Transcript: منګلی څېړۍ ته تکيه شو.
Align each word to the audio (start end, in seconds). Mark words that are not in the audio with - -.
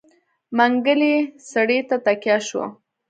منګلی 0.57 1.13
څېړۍ 1.47 1.79
ته 1.89 1.95
تکيه 2.05 2.37
شو. 2.47 2.63